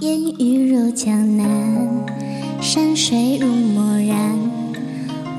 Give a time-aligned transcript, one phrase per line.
[0.00, 1.46] 烟雨入江南，
[2.58, 4.34] 山水如墨染，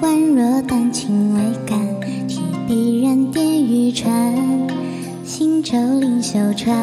[0.03, 1.79] 宛若丹青未干，
[2.27, 4.35] 提笔然点玉川，
[5.23, 6.77] 行舟临秀川，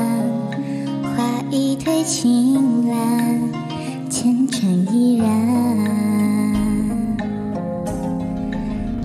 [1.14, 3.40] 画一推青蓝，
[4.10, 5.28] 前尘依然。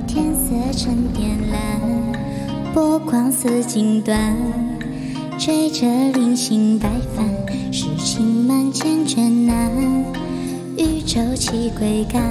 [0.08, 1.80] 天色沉靛蓝，
[2.74, 4.34] 波光似锦缎，
[5.38, 7.24] 追着零星白帆，
[7.72, 8.33] 诗情
[8.74, 9.72] 千卷难，
[10.76, 12.24] 渔舟起归干，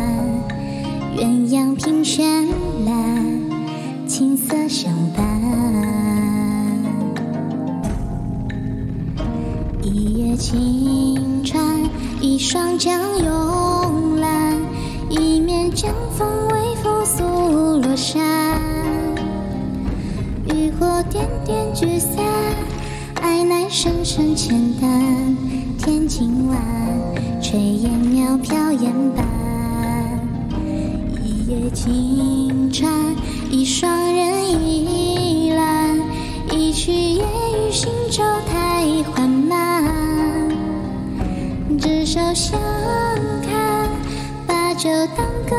[1.16, 2.20] 鸳鸯凭舷
[2.84, 5.24] 栏，琴瑟相伴。
[9.82, 11.64] 一叶轻船，
[12.20, 14.58] 一双桨慵懒，
[15.10, 17.22] 一面江风微拂素
[17.80, 18.60] 罗衫。
[20.52, 22.16] 渔火点点聚散，
[23.20, 24.90] 爱乃深深浅淡。
[25.84, 26.56] 天近晚，
[27.42, 29.26] 炊烟袅飘烟斑。
[31.20, 32.88] 一叶轻船，
[33.50, 35.98] 一双人倚栏，
[36.52, 39.82] 一曲夜雨行舟太缓慢。
[41.80, 42.60] 执手相
[43.42, 43.90] 看，
[44.46, 45.56] 把酒当歌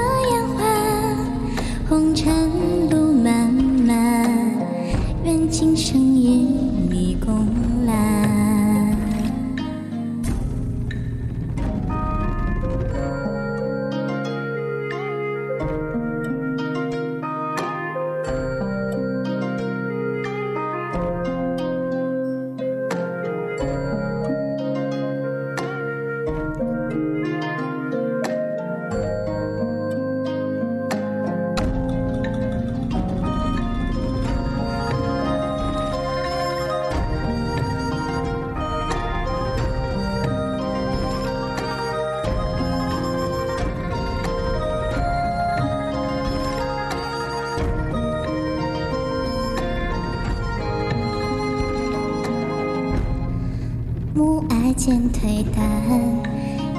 [54.76, 55.64] 渐褪淡，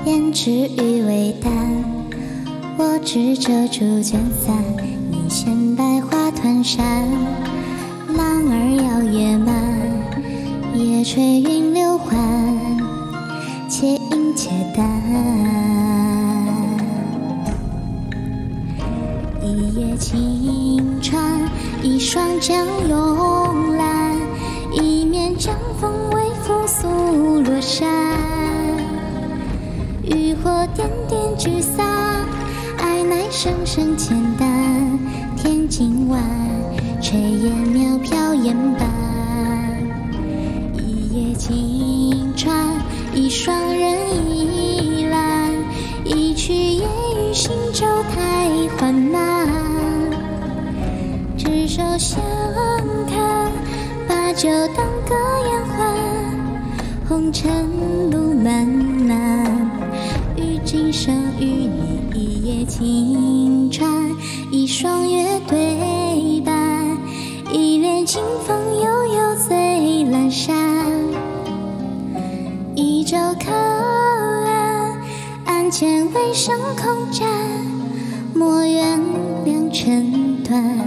[0.05, 1.53] 胭脂余味淡。
[2.77, 4.55] 我执折竹卷伞，
[5.11, 6.85] 你衔百花团扇。
[8.17, 9.55] 浪儿摇曳满，
[10.75, 12.19] 夜吹云流缓，
[13.69, 14.85] 且饮且淡。
[19.41, 21.41] 一叶轻船，
[21.83, 24.17] 一双桨慵懒，
[24.73, 25.93] 一面江风
[27.75, 27.89] 山。
[30.05, 31.85] 渔火点点聚散，
[32.79, 34.47] 爱乃深深浅淡。
[35.37, 36.23] 天尽晚，
[37.03, 38.89] 炊烟渺飘烟斑。
[40.79, 42.65] 一叶轻船，
[43.13, 45.51] 一双人倚栏，
[46.05, 48.49] 一曲夜雨行舟太
[48.79, 49.49] 缓慢。
[51.37, 52.23] 执手相
[53.09, 53.51] 看，
[54.07, 55.17] 把酒当歌
[55.51, 55.84] 言欢，
[57.07, 59.45] 红尘路漫漫，
[60.37, 63.87] 与今生与你一叶轻船，
[64.51, 66.97] 一双月对半，
[67.53, 69.55] 一帘清风悠悠醉
[70.11, 70.55] 阑珊，
[72.75, 74.99] 一舟靠岸，
[75.45, 77.29] 岸前微声空盏，
[78.35, 78.99] 莫怨
[79.45, 80.81] 良辰短，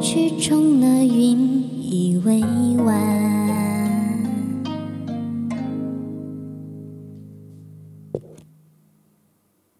[0.00, 1.63] 曲终了云。